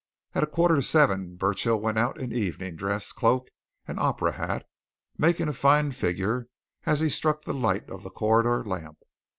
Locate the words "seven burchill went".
0.81-1.99